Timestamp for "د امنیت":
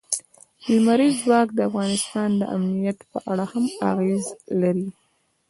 2.39-2.99